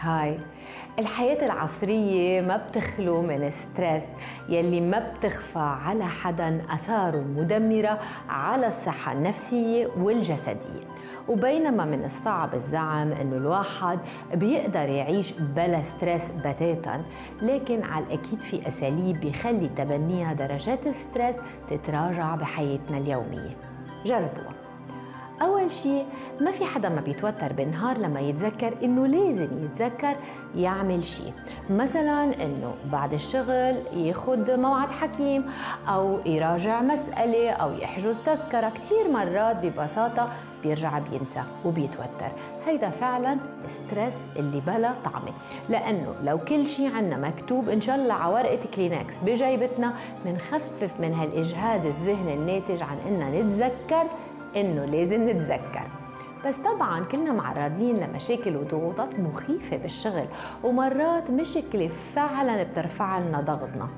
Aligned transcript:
Hi. 0.00 0.38
الحياة 0.98 1.46
العصرية 1.46 2.40
ما 2.40 2.56
بتخلو 2.56 3.22
من 3.22 3.50
stress 3.50 4.02
يلي 4.48 4.80
ما 4.80 4.98
بتخفى 4.98 5.58
على 5.58 6.04
حدا 6.04 6.62
أثاره 6.70 7.24
مدمرة 7.36 7.98
على 8.28 8.66
الصحة 8.66 9.12
النفسية 9.12 9.86
والجسدية. 9.96 10.88
وبينما 11.28 11.84
من 11.84 12.04
الصعب 12.04 12.54
الزعم 12.54 13.12
إنه 13.12 13.36
الواحد 13.36 13.98
بيقدر 14.34 14.88
يعيش 14.88 15.32
بلا 15.32 15.82
stress 15.82 16.28
بتاتا 16.28 17.02
لكن 17.42 17.82
على 17.82 18.04
الأكيد 18.04 18.40
في 18.40 18.68
أساليب 18.68 19.20
بيخلي 19.20 19.68
تبنيها 19.68 20.32
درجات 20.32 20.86
الستريس 20.86 21.36
تتراجع 21.70 22.34
بحياتنا 22.34 22.98
اليومية. 22.98 23.56
جربوها. 24.04 24.57
أول 25.42 25.72
شيء 25.72 26.06
ما 26.40 26.50
في 26.50 26.64
حدا 26.64 26.88
ما 26.88 27.00
بيتوتر 27.00 27.52
بالنهار 27.52 27.98
لما 27.98 28.20
يتذكر 28.20 28.74
إنه 28.82 29.06
لازم 29.06 29.64
يتذكر 29.64 30.16
يعمل 30.56 31.04
شيء. 31.04 31.32
مثلا 31.70 32.24
إنه 32.24 32.74
بعد 32.92 33.12
الشغل 33.14 33.74
ياخد 33.92 34.50
موعد 34.50 34.90
حكيم 34.90 35.44
أو 35.88 36.18
يراجع 36.26 36.82
مسألة 36.82 37.50
أو 37.50 37.72
يحجز 37.72 38.18
تذكرة. 38.26 38.68
كتير 38.68 39.10
مرات 39.12 39.56
ببساطة 39.56 40.28
بيرجع 40.62 40.98
بينسى 40.98 41.42
وبيتوتر. 41.64 42.32
هيدا 42.66 42.90
فعلا 42.90 43.36
stress 43.68 44.14
اللي 44.36 44.60
بلا 44.60 44.94
طعمة. 45.04 45.32
لأنه 45.68 46.14
لو 46.22 46.38
كل 46.38 46.66
شيء 46.66 46.96
عنا 46.96 47.16
مكتوب 47.16 47.68
إن 47.68 47.80
شاء 47.80 47.96
الله 47.96 48.14
على 48.14 48.34
ورقة 48.34 48.60
كلينكس 48.74 49.18
بجيبتنا 49.18 49.94
منخفف 50.24 50.90
من 51.00 51.14
هالإجهاد 51.14 51.86
الذهني 51.86 52.34
الناتج 52.34 52.82
عن 52.82 52.96
إننا 53.08 53.40
نتذكر 53.40 54.04
إنه 54.56 54.84
لازم 54.84 55.28
نتذكر. 55.28 55.86
بس 56.46 56.54
طبعا 56.56 57.04
كنا 57.04 57.32
معرضين 57.32 57.96
لمشاكل 57.96 58.56
وضغوطات 58.56 59.20
مخيفة 59.20 59.76
بالشغل 59.76 60.24
ومرات 60.64 61.30
مشكلة 61.30 61.90
فعلا 62.14 62.62
بترفع 62.62 63.18
لنا 63.18 63.40
ضغطنا. 63.40 63.88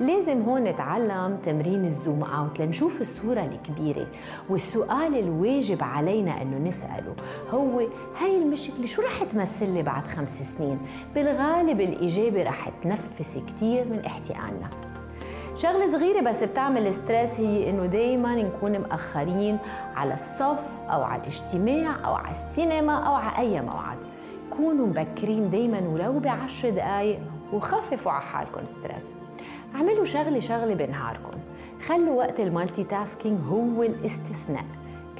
لازم 0.00 0.42
هون 0.42 0.64
نتعلم 0.64 1.38
تمرين 1.46 1.84
ال 1.84 1.92
zoom 1.92 2.22
out 2.22 2.60
لنشوف 2.60 3.00
الصورة 3.00 3.40
الكبيرة 3.40 4.06
والسؤال 4.48 5.18
الواجب 5.18 5.82
علينا 5.82 6.42
إنه 6.42 6.68
نسأله 6.68 7.14
هو 7.50 7.78
هاي 8.20 8.42
المشكلة 8.42 8.86
شو 8.86 9.02
رح 9.02 9.24
تمثل 9.24 9.70
لي 9.70 9.82
بعد 9.82 10.06
خمس 10.06 10.42
سنين؟ 10.58 10.78
بالغالب 11.14 11.80
الإجابة 11.80 12.42
رح 12.42 12.68
تنفس 12.82 13.38
كتير 13.48 13.84
من 13.84 14.02
احتقاننا. 14.06 14.85
شغلة 15.56 15.92
صغيرة 15.98 16.20
بس 16.20 16.42
بتعمل 16.42 16.94
stress 16.94 17.30
هي 17.30 17.70
إنه 17.70 17.86
دايما 17.86 18.34
نكون 18.34 18.78
مأخرين 18.78 19.58
على 19.96 20.14
الصف 20.14 20.64
أو 20.90 21.02
على 21.02 21.22
الاجتماع 21.22 22.06
أو 22.06 22.14
على 22.14 22.30
السينما 22.30 22.94
أو 22.94 23.14
على 23.14 23.38
أي 23.38 23.60
موعد. 23.60 23.98
كونوا 24.56 24.86
مبكرين 24.86 25.50
دايما 25.50 25.80
ولو 25.80 26.18
بعشر 26.18 26.70
دقايق 26.70 27.20
وخففوا 27.52 28.12
على 28.12 28.22
حالكم 28.22 28.64
stress 28.64 29.04
اعملوا 29.74 30.04
شغلة 30.04 30.40
شغلة 30.40 30.74
بنهاركم. 30.74 31.38
خلوا 31.86 32.14
وقت 32.14 32.40
ال 32.40 32.84
multitasking 32.84 33.40
هو 33.50 33.82
الاستثناء. 33.82 34.64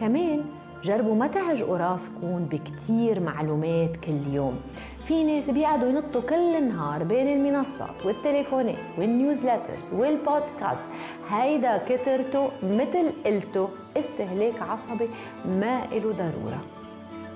كمان 0.01 0.45
جربوا 0.85 1.15
ما 1.15 1.27
تعجقوا 1.27 1.77
راسكم 1.77 2.45
بكتير 2.51 3.21
معلومات 3.21 3.97
كل 3.97 4.27
يوم. 4.33 4.61
في 5.05 5.25
ناس 5.25 5.51
بيقعدوا 5.51 5.89
ينطوا 5.89 6.21
كل 6.21 6.57
النهار 6.57 7.05
بين 7.05 7.29
المنصات 7.29 8.07
والتليفونات 8.07 8.77
وال 8.99 9.13
newsletters 9.13 9.93
والبودكاست. 9.93 10.85
هيدا 11.31 11.77
كترته 11.89 12.49
مثل 12.63 13.13
قلته 13.27 13.69
استهلاك 13.97 14.63
عصبي 14.63 15.09
ما 15.45 15.85
له 15.93 16.13
ضرورة. 16.13 16.61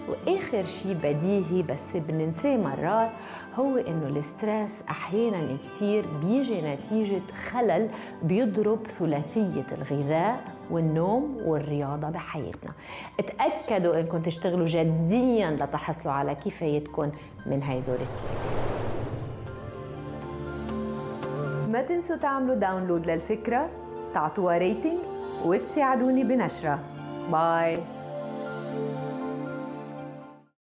وآخر 0.09 0.65
شيء 0.65 0.97
بديهي 1.03 1.63
بس 1.63 1.97
بننساه 2.09 2.57
مرات 2.57 3.11
هو 3.59 3.77
إنه 3.77 4.07
ال 4.07 4.16
stress 4.16 4.71
أحيانا 4.91 5.57
كثير 5.65 6.05
بيجي 6.25 6.61
نتيجة 6.61 7.23
خلل 7.51 7.89
بيضرب 8.23 8.87
ثلاثية 8.87 9.67
الغذاء. 9.73 10.60
والنوم 10.71 11.37
والرياضة 11.45 12.11
بحياتنا. 12.11 12.73
اتأكدوا 13.21 14.01
انكم 14.01 14.23
تشتغلوا 14.23 14.67
جديا 14.67 15.51
لتحصلوا 15.51 16.15
على 16.15 16.35
كفايتكم 16.35 17.11
من 17.47 17.63
هيدول 17.63 17.95
الثلاثه 17.95 18.61
ما 21.71 21.83
تنسوا 21.83 22.17
تعملوا 22.17 22.55
download 22.55 23.07
للفكرة 23.07 23.69
تعطوها 24.15 24.59
rating 24.59 24.99
وتساعدوني 25.45 26.25
بنشرها 26.25 26.79
bye 27.33 27.77